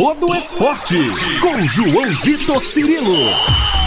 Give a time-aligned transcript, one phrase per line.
[0.00, 0.96] todo esporte.
[1.42, 3.18] Com João Vitor Cirilo.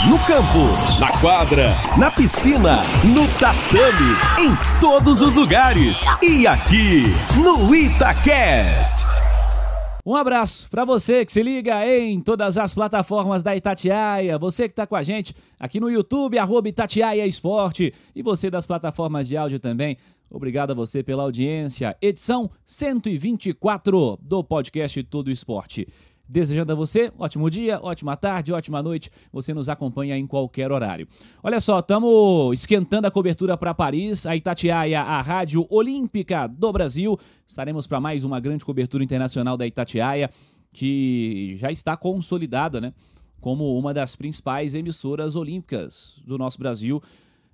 [0.07, 6.05] No campo, na quadra, na piscina, no tatame, em todos os lugares.
[6.21, 7.05] E aqui
[7.35, 9.03] no Itacast.
[10.05, 14.73] Um abraço para você que se liga em todas as plataformas da Itatiaia, você que
[14.73, 19.35] está com a gente aqui no YouTube, arroba Itatiaia Esporte, e você das plataformas de
[19.35, 19.97] áudio também.
[20.33, 21.95] Obrigado a você pela audiência.
[22.01, 25.87] Edição 124 do podcast Todo Esporte.
[26.27, 29.11] Desejando a você ótimo dia, ótima tarde, ótima noite.
[29.31, 31.07] Você nos acompanha em qualquer horário.
[31.43, 37.15] Olha só, estamos esquentando a cobertura para Paris, a Itatiaia, a Rádio Olímpica do Brasil.
[37.45, 40.31] Estaremos para mais uma grande cobertura internacional da Itatiaia,
[40.71, 42.91] que já está consolidada, né?
[43.39, 46.99] Como uma das principais emissoras olímpicas do nosso Brasil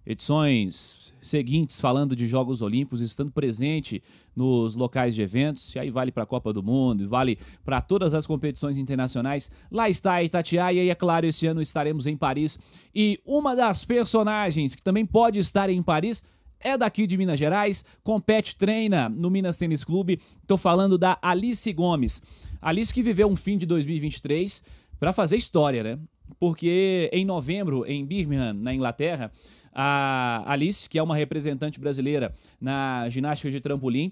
[0.10, 4.02] edições seguintes falando de Jogos Olímpicos, estando presente
[4.36, 8.16] nos locais de eventos, e aí vale para a Copa do Mundo, vale para todas
[8.16, 9.52] as competições internacionais.
[9.72, 12.58] Lá está a Itatiaia e é claro, esse ano estaremos em Paris.
[12.96, 16.24] E uma das personagens que também pode estar em Paris
[16.60, 20.20] é daqui de Minas Gerais, compete, treina no Minas Tênis Clube.
[20.42, 22.22] Estou falando da Alice Gomes.
[22.60, 24.64] Alice que viveu um fim de 2023
[25.00, 26.00] para fazer história, né?
[26.40, 29.32] Porque em novembro, em Birmingham, na Inglaterra,
[29.74, 34.12] a Alice, que é uma representante brasileira na ginástica de trampolim,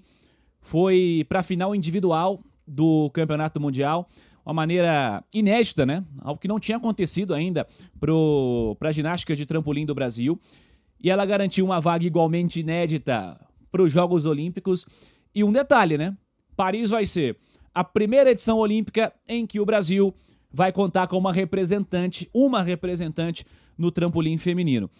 [0.60, 4.08] foi para a final individual do Campeonato Mundial.
[4.44, 6.04] Uma maneira inédita, né?
[6.20, 7.66] Algo que não tinha acontecido ainda
[8.00, 10.40] para a ginástica de trampolim do Brasil.
[11.02, 13.38] E ela garantiu uma vaga igualmente inédita
[13.70, 14.86] para os Jogos Olímpicos.
[15.34, 16.16] E um detalhe, né?
[16.56, 17.36] Paris vai ser
[17.74, 20.14] a primeira edição olímpica em que o Brasil
[20.50, 23.44] vai contar com uma representante, uma representante
[23.76, 24.90] no trampolim feminino.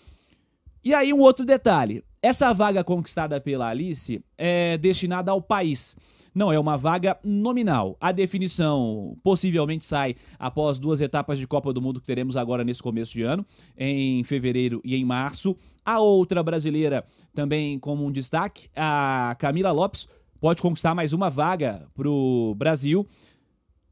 [0.89, 5.95] E aí, um outro detalhe: essa vaga conquistada pela Alice é destinada ao país.
[6.35, 7.95] Não é uma vaga nominal.
[8.01, 12.83] A definição possivelmente sai após duas etapas de Copa do Mundo que teremos agora nesse
[12.83, 13.45] começo de ano,
[13.77, 15.55] em fevereiro e em março.
[15.85, 20.09] A outra brasileira, também como um destaque, a Camila Lopes,
[20.41, 23.07] pode conquistar mais uma vaga para o Brasil.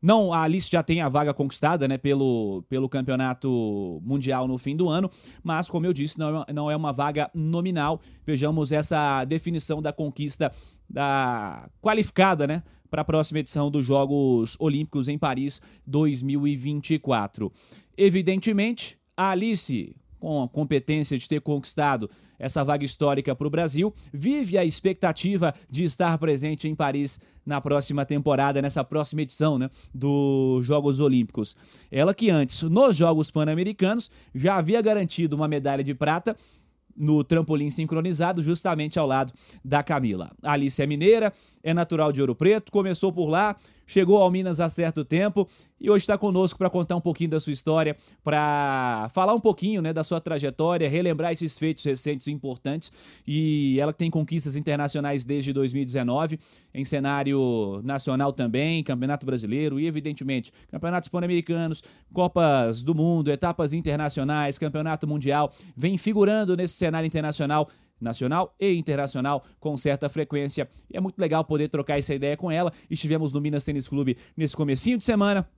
[0.06, 4.77] Não, a Alice já tem a vaga conquistada né, pelo, pelo campeonato mundial no fim
[4.77, 5.11] do ano,
[5.43, 8.00] mas, como eu disse, não, é não é uma vaga nominal.
[8.25, 10.53] Vejamos essa definição da conquista
[10.89, 17.53] da qualificada né, para a próxima edição dos Jogos Olímpicos em Paris 2024.
[17.97, 23.94] Evidentemente, a Alice, com a competência de ter conquistado essa vaga histórica para o Brasil,
[24.12, 29.70] vive a expectativa de estar presente em Paris na próxima temporada, nessa próxima edição né,
[29.94, 31.56] dos Jogos Olímpicos.
[31.91, 36.36] Ela que antes, nos Jogos Pan-Americanos, já havia garantido uma medalha de prata
[36.97, 39.32] no trampolim sincronizado, justamente ao lado
[39.64, 40.30] da Camila.
[40.42, 41.32] A Alice é mineira,
[41.62, 43.54] é natural de Ouro Preto, começou por lá,
[43.86, 45.48] chegou ao Minas há certo tempo
[45.80, 49.80] e hoje está conosco para contar um pouquinho da sua história, para falar um pouquinho
[49.80, 52.91] né, da sua trajetória, relembrar esses feitos recentes e importantes.
[53.26, 56.38] E ela tem conquistas internacionais desde 2019,
[56.74, 61.82] em cenário nacional também, Campeonato Brasileiro e, evidentemente, Campeonatos Pan-Americanos,
[62.12, 67.68] Copas do Mundo, etapas internacionais, Campeonato Mundial, vem figurando nesse cenário internacional
[68.01, 70.69] nacional e internacional com certa frequência.
[70.91, 72.73] E é muito legal poder trocar essa ideia com ela.
[72.91, 75.49] Estivemos no Minas Tênis Clube nesse comecinho de semana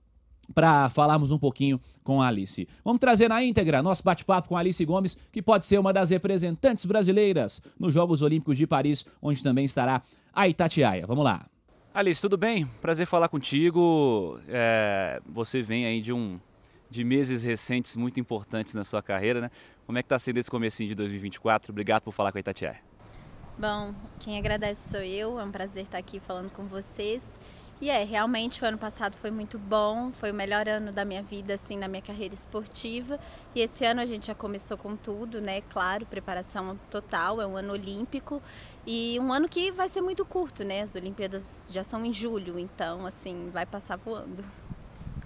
[0.53, 2.67] para falarmos um pouquinho com a Alice.
[2.83, 6.09] Vamos trazer na íntegra nosso bate-papo com a Alice Gomes, que pode ser uma das
[6.09, 10.01] representantes brasileiras nos Jogos Olímpicos de Paris, onde também estará
[10.33, 11.05] a Itatiaia.
[11.05, 11.45] Vamos lá.
[11.93, 12.65] Alice, tudo bem?
[12.81, 14.39] Prazer falar contigo.
[14.47, 16.39] É, você vem aí de um
[16.89, 19.51] de meses recentes muito importantes na sua carreira, né?
[19.85, 21.71] Como é que está sendo esse comecinho de 2024?
[21.71, 22.79] Obrigado por falar com a Itatiaia.
[23.57, 27.39] Bom, quem agradece sou eu, é um prazer estar aqui falando com vocês.
[27.81, 31.23] E é, realmente o ano passado foi muito bom, foi o melhor ano da minha
[31.23, 33.17] vida, assim, na minha carreira esportiva.
[33.55, 35.61] E esse ano a gente já começou com tudo, né?
[35.61, 38.41] Claro, preparação total, é um ano olímpico.
[38.85, 40.81] E um ano que vai ser muito curto, né?
[40.81, 44.43] As Olimpíadas já são em julho, então, assim, vai passar voando.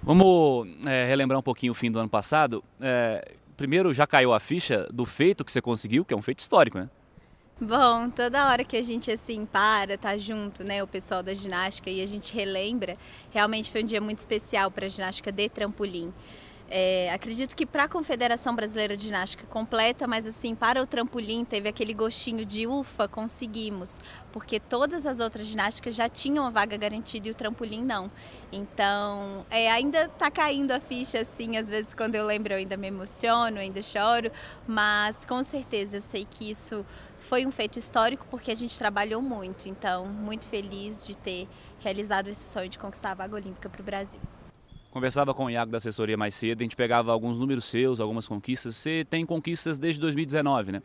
[0.05, 2.61] Vamos é, relembrar um pouquinho o fim do ano passado.
[2.81, 6.39] É, primeiro já caiu a ficha do feito que você conseguiu, que é um feito
[6.39, 6.89] histórico, né?
[7.61, 11.89] Bom, toda hora que a gente assim para, tá junto, né, o pessoal da ginástica
[11.89, 12.97] e a gente relembra,
[13.31, 16.11] realmente foi um dia muito especial para a ginástica de trampolim.
[16.75, 21.45] É, acredito que para a Confederação Brasileira de Ginástica completa, mas assim, para o trampolim
[21.45, 26.75] teve aquele gostinho de ufa, conseguimos, porque todas as outras ginásticas já tinham a vaga
[26.75, 28.09] garantida e o trampolim não.
[28.51, 32.75] Então, é, ainda está caindo a ficha, assim, às vezes quando eu lembro eu ainda
[32.75, 34.31] me emociono, ainda choro,
[34.67, 36.83] mas com certeza eu sei que isso
[37.19, 41.47] foi um feito histórico porque a gente trabalhou muito, então muito feliz de ter
[41.81, 44.19] realizado esse sonho de conquistar a vaga olímpica para o Brasil.
[44.93, 48.27] Conversava com o Iago da assessoria mais cedo, a gente pegava alguns números seus, algumas
[48.27, 48.75] conquistas.
[48.75, 50.83] Você tem conquistas desde 2019, né?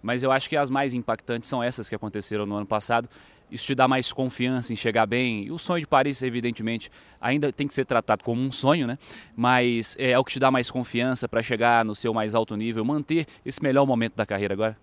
[0.00, 3.10] Mas eu acho que as mais impactantes são essas que aconteceram no ano passado.
[3.50, 5.44] Isso te dá mais confiança em chegar bem.
[5.44, 6.90] E o sonho de Paris, evidentemente,
[7.20, 8.96] ainda tem que ser tratado como um sonho, né?
[9.36, 12.56] Mas é, é o que te dá mais confiança para chegar no seu mais alto
[12.56, 14.78] nível, manter esse melhor momento da carreira agora?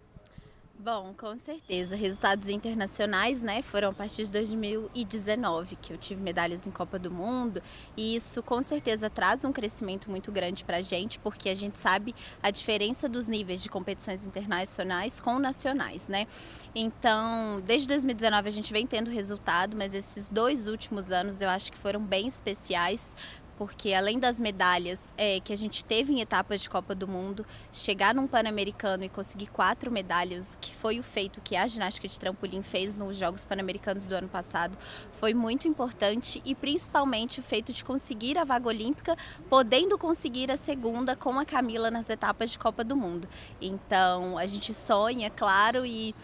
[0.81, 1.93] Bom, com certeza.
[1.93, 3.61] Resultados internacionais, né?
[3.61, 7.61] Foram a partir de 2019 que eu tive medalhas em Copa do Mundo
[7.97, 11.77] e isso com certeza traz um crescimento muito grande para a gente, porque a gente
[11.77, 16.25] sabe a diferença dos níveis de competições internacionais com nacionais, né?
[16.73, 21.73] Então, desde 2019 a gente vem tendo resultado, mas esses dois últimos anos eu acho
[21.73, 23.17] que foram bem especiais
[23.59, 27.45] porque além das medalhas é, que a gente teve em etapas de Copa do Mundo,
[27.73, 32.17] chegar num Pan-Americano e conseguir quatro medalhas, que foi o feito que a ginástica de
[32.17, 34.77] trampolim fez nos Jogos Pan-Americanos do ano passado,
[35.19, 39.17] foi muito importante e principalmente o feito de conseguir a vaga olímpica,
[39.49, 43.27] podendo conseguir a segunda com a Camila nas etapas de Copa do Mundo.
[43.59, 46.15] Então a gente sonha, claro, e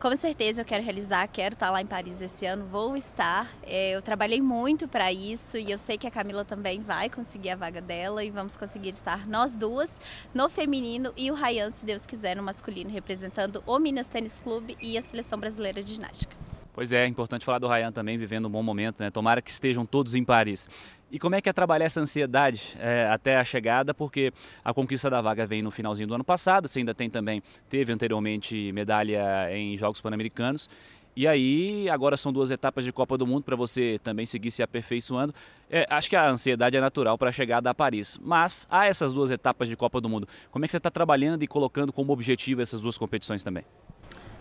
[0.00, 3.50] com certeza eu quero realizar, quero estar lá em Paris esse ano, vou estar.
[3.64, 7.50] É, eu trabalhei muito para isso e eu sei que a Camila também vai conseguir
[7.50, 10.00] a vaga dela e vamos conseguir estar nós duas
[10.32, 14.76] no feminino e o Ryan, se Deus quiser, no masculino, representando o Minas Tênis Clube
[14.80, 16.47] e a seleção brasileira de ginástica.
[16.78, 19.10] Pois é, é importante falar do Ryan também, vivendo um bom momento, né?
[19.10, 20.68] Tomara que estejam todos em Paris.
[21.10, 23.92] E como é que é trabalhar essa ansiedade é, até a chegada?
[23.92, 24.32] Porque
[24.64, 27.92] a conquista da vaga vem no finalzinho do ano passado, você ainda tem também, teve
[27.92, 30.70] anteriormente medalha em Jogos Pan-Americanos.
[31.16, 34.62] E aí, agora são duas etapas de Copa do Mundo para você também seguir se
[34.62, 35.34] aperfeiçoando.
[35.68, 38.20] É, acho que a ansiedade é natural para a chegada a Paris.
[38.22, 40.28] Mas há essas duas etapas de Copa do Mundo.
[40.48, 43.64] Como é que você está trabalhando e colocando como objetivo essas duas competições também?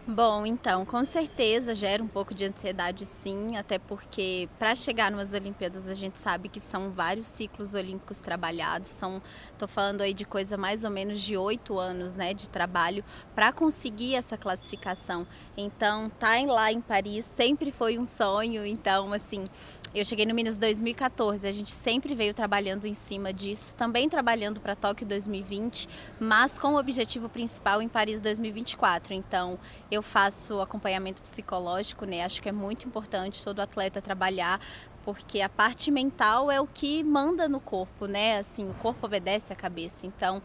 [0.09, 5.33] Bom, então, com certeza gera um pouco de ansiedade sim, até porque para chegar nas
[5.33, 9.21] Olimpíadas a gente sabe que são vários ciclos olímpicos trabalhados, são,
[9.57, 13.03] tô falando aí de coisa mais ou menos de oito anos, né, de trabalho
[13.35, 15.27] para conseguir essa classificação.
[15.57, 19.45] Então, tá lá em Paris sempre foi um sonho, então, assim,
[19.95, 24.59] eu cheguei no Minas 2014, a gente sempre veio trabalhando em cima disso, também trabalhando
[24.59, 25.87] para Tóquio 2020,
[26.19, 29.13] mas com o objetivo principal em Paris 2024.
[29.13, 29.57] Então,
[29.89, 32.23] eu faço acompanhamento psicológico, né?
[32.23, 34.59] Acho que é muito importante todo atleta trabalhar
[35.07, 38.39] porque a parte mental é o que manda no corpo, né?
[38.39, 40.05] Assim, o corpo obedece à cabeça.
[40.05, 40.41] Então,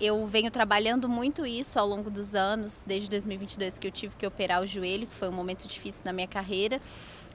[0.00, 4.24] eu venho trabalhando muito isso ao longo dos anos, desde 2022 que eu tive que
[4.24, 6.80] operar o joelho, que foi um momento difícil na minha carreira.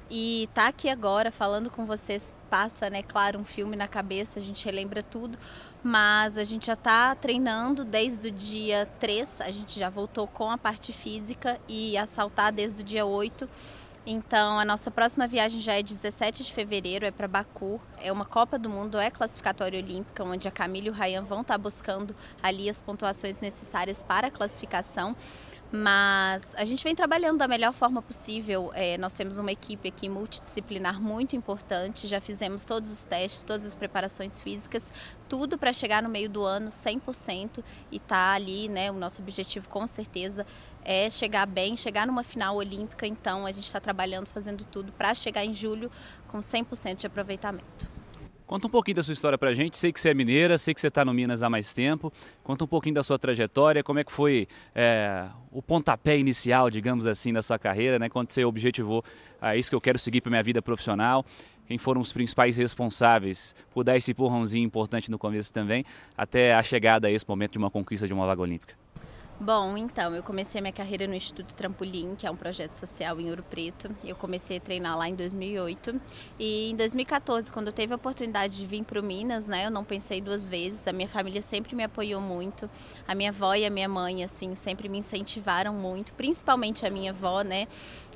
[0.09, 4.41] E tá aqui agora falando com vocês passa, né, claro, um filme na cabeça, a
[4.41, 5.37] gente relembra tudo,
[5.83, 10.49] mas a gente já está treinando desde o dia 3, a gente já voltou com
[10.49, 13.47] a parte física e a saltar desde o dia 8.
[14.05, 17.79] Então, a nossa próxima viagem já é 17 de fevereiro, é para Baku.
[18.01, 21.41] É uma Copa do Mundo, é classificatória olímpica, onde a Camila e o Ryan vão
[21.41, 25.15] estar tá buscando ali as pontuações necessárias para a classificação.
[25.71, 28.71] Mas a gente vem trabalhando da melhor forma possível.
[28.73, 32.07] É, nós temos uma equipe aqui multidisciplinar muito importante.
[32.07, 34.91] Já fizemos todos os testes, todas as preparações físicas,
[35.27, 38.89] tudo para chegar no meio do ano 100% e tá ali, né?
[38.89, 40.45] O nosso objetivo com certeza
[40.83, 43.05] é chegar bem, chegar numa final olímpica.
[43.05, 45.91] Então a gente está trabalhando, fazendo tudo para chegar em julho
[46.27, 47.98] com 100% de aproveitamento.
[48.49, 49.77] Conta um pouquinho da sua história pra gente.
[49.77, 52.11] Sei que você é mineira, sei que você está no Minas há mais tempo.
[52.43, 57.05] Conta um pouquinho da sua trajetória, como é que foi é, o pontapé inicial, digamos
[57.05, 58.09] assim, da sua carreira, né?
[58.09, 59.03] Quando você objetivou,
[59.39, 61.23] ah, isso que eu quero seguir para minha vida profissional.
[61.67, 65.85] Quem foram os principais responsáveis por dar esse empurrãozinho importante no começo também,
[66.17, 68.73] até a chegada a esse momento de uma conquista de uma vaga olímpica?
[69.41, 73.29] Bom, então, eu comecei minha carreira no Instituto Trampolim, que é um projeto social em
[73.29, 73.89] Ouro Preto.
[74.03, 76.01] Eu comecei a treinar lá em 2008.
[76.37, 79.71] E em 2014, quando eu teve a oportunidade de vir para o Minas, né, eu
[79.71, 80.85] não pensei duas vezes.
[80.89, 82.69] A minha família sempre me apoiou muito.
[83.07, 87.11] A minha avó e a minha mãe, assim, sempre me incentivaram muito, principalmente a minha
[87.11, 87.65] avó, né?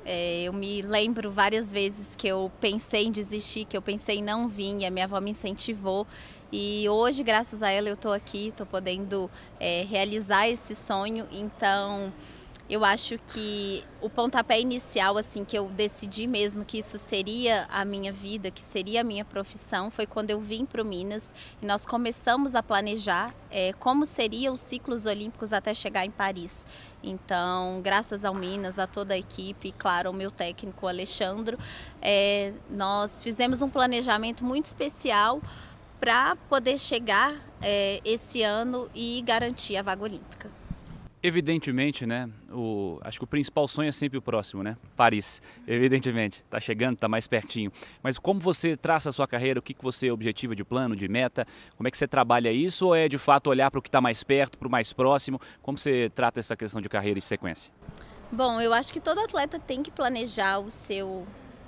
[0.04, 4.22] É, eu me lembro várias vezes que eu pensei em desistir, que eu pensei em
[4.22, 6.06] não vir, e a minha avó me incentivou.
[6.52, 11.26] E hoje, graças a ela, eu estou aqui, estou podendo é, realizar esse sonho.
[11.32, 12.12] Então,
[12.68, 17.84] eu acho que o pontapé inicial, assim, que eu decidi mesmo que isso seria a
[17.84, 21.66] minha vida, que seria a minha profissão, foi quando eu vim para o Minas e
[21.66, 26.66] nós começamos a planejar é, como seriam os ciclos olímpicos até chegar em Paris.
[27.02, 31.58] Então, graças ao Minas, a toda a equipe, claro, ao meu técnico Alexandro,
[32.00, 35.42] é, nós fizemos um planejamento muito especial
[36.00, 40.63] para poder chegar é, esse ano e garantir a vaga olímpica.
[41.26, 44.76] Evidentemente, né, o, acho que o principal sonho é sempre o próximo, né?
[44.94, 46.42] Paris, evidentemente.
[46.42, 47.72] Está chegando, está mais pertinho.
[48.02, 49.58] Mas como você traça a sua carreira?
[49.58, 51.46] O que, que você objetiva de plano, de meta?
[51.78, 52.88] Como é que você trabalha isso?
[52.88, 55.40] Ou é de fato olhar para o que está mais perto, para o mais próximo?
[55.62, 57.72] Como você trata essa questão de carreira e sequência?
[58.30, 61.26] Bom, eu acho que todo atleta tem que planejar o seu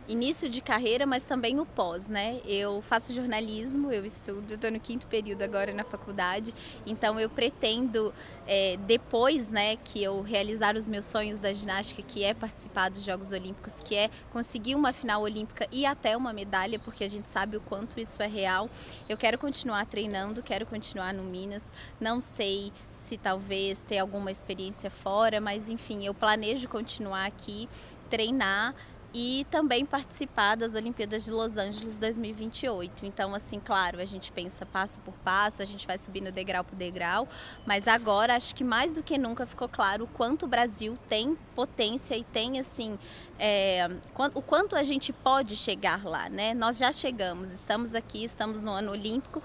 [0.09, 2.41] início de carreira, mas também o pós, né?
[2.45, 6.55] Eu faço jornalismo, eu estudo, estou no quinto período agora na faculdade,
[6.87, 8.13] então eu pretendo,
[8.47, 13.03] é, depois, né, que eu realizar os meus sonhos da ginástica, que é participar dos
[13.03, 17.29] Jogos Olímpicos, que é conseguir uma final olímpica e até uma medalha, porque a gente
[17.29, 18.71] sabe o quanto isso é real.
[19.09, 24.91] Eu quero continuar treinando, quero continuar no Minas, não sei se talvez ter alguma experiência
[24.91, 27.69] fora, mas enfim, eu planejo continuar aqui,
[28.09, 28.75] treinar
[29.19, 33.07] e também participar das Olimpíadas de Los Angeles 2028.
[33.07, 36.77] Então, assim, claro, a gente pensa passo por passo, a gente vai subindo degrau por
[36.77, 37.27] degrau,
[37.65, 41.35] mas agora acho que mais do que nunca ficou claro o quanto o Brasil tem
[41.55, 42.99] potência e tem, assim,
[43.39, 43.89] é,
[44.35, 46.53] o quanto a gente pode chegar lá, né?
[46.53, 49.43] Nós já chegamos, estamos aqui, estamos no ano olímpico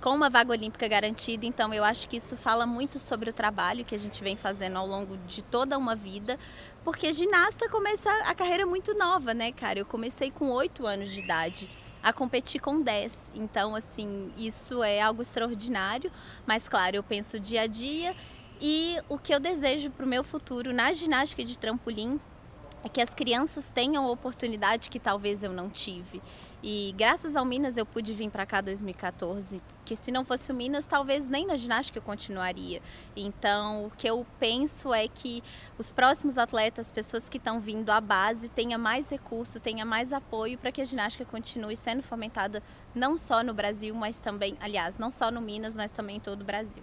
[0.00, 3.84] com uma vaga olímpica garantida, então eu acho que isso fala muito sobre o trabalho
[3.84, 6.38] que a gente vem fazendo ao longo de toda uma vida,
[6.88, 9.78] porque ginasta começa a carreira muito nova, né, cara?
[9.78, 11.68] Eu comecei com 8 anos de idade
[12.02, 13.32] a competir com 10.
[13.34, 16.10] Então, assim, isso é algo extraordinário,
[16.46, 18.16] mas claro, eu penso dia a dia
[18.58, 22.18] e o que eu desejo para o meu futuro na ginástica de trampolim
[22.82, 26.22] é que as crianças tenham a oportunidade que talvez eu não tive.
[26.60, 30.54] E graças ao Minas eu pude vir para cá 2014, que se não fosse o
[30.54, 32.82] Minas, talvez nem na ginástica eu continuaria.
[33.14, 35.40] Então, o que eu penso é que
[35.78, 40.58] os próximos atletas, pessoas que estão vindo à base, tenham mais recurso, tenham mais apoio
[40.58, 42.60] para que a ginástica continue sendo fomentada
[42.92, 46.42] não só no Brasil, mas também, aliás, não só no Minas, mas também em todo
[46.42, 46.82] o Brasil.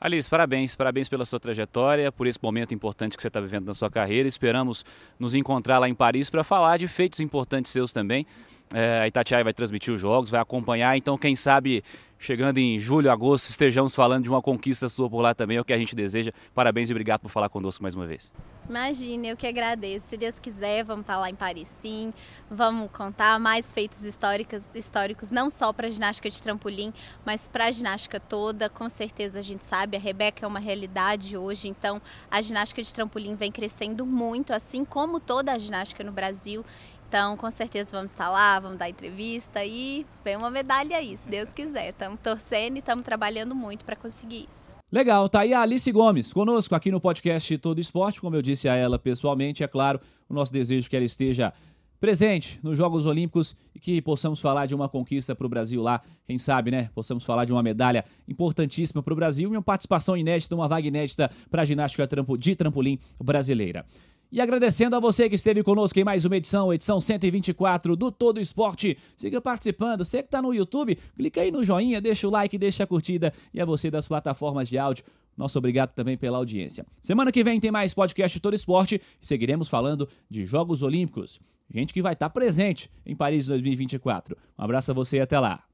[0.00, 3.72] Alice, parabéns, parabéns pela sua trajetória, por esse momento importante que você está vivendo na
[3.72, 4.28] sua carreira.
[4.28, 4.84] Esperamos
[5.18, 8.24] nos encontrar lá em Paris para falar de feitos importantes seus também.
[8.72, 11.82] É, a Itatiaia vai transmitir os jogos, vai acompanhar, então quem sabe
[12.18, 15.64] chegando em julho, agosto, estejamos falando de uma conquista sua por lá também, é o
[15.64, 16.32] que a gente deseja.
[16.54, 18.30] Parabéns e obrigado por falar conosco mais uma vez.
[18.68, 20.08] Imagina, eu que agradeço.
[20.08, 22.12] Se Deus quiser, vamos estar lá em Paris sim.
[22.50, 26.92] Vamos contar mais feitos históricos, históricos não só para a ginástica de trampolim,
[27.24, 28.68] mas para a ginástica toda.
[28.68, 32.92] Com certeza a gente sabe, a Rebeca é uma realidade hoje, então a ginástica de
[32.92, 36.62] trampolim vem crescendo muito, assim como toda a ginástica no Brasil.
[37.08, 41.26] Então, com certeza vamos estar lá, vamos dar entrevista e vem uma medalha aí, se
[41.26, 41.88] Deus quiser.
[41.88, 44.76] Estamos torcendo e estamos trabalhando muito para conseguir isso.
[44.92, 48.20] Legal, tá aí a Alice Gomes conosco aqui no podcast Todo Esporte.
[48.20, 49.98] Como eu disse a ela pessoalmente, é claro,
[50.28, 51.50] o nosso desejo é que ela esteja
[51.98, 56.02] presente nos Jogos Olímpicos e que possamos falar de uma conquista para o Brasil lá,
[56.26, 56.90] quem sabe, né?
[56.94, 60.86] Possamos falar de uma medalha importantíssima para o Brasil e uma participação inédita, uma vaga
[60.86, 62.06] inédita para a ginástica
[62.38, 63.86] de trampolim brasileira.
[64.30, 68.38] E agradecendo a você que esteve conosco em mais uma edição, edição 124 do Todo
[68.38, 68.98] Esporte.
[69.16, 70.04] Siga participando.
[70.04, 73.32] Você que está no YouTube, clica aí no joinha, deixa o like, deixa a curtida.
[73.54, 75.02] E a você das plataformas de áudio,
[75.34, 76.84] nosso obrigado também pela audiência.
[77.00, 81.40] Semana que vem tem mais podcast Todo Esporte e seguiremos falando de Jogos Olímpicos.
[81.72, 84.36] Gente que vai estar tá presente em Paris 2024.
[84.58, 85.64] Um abraço a você e até lá.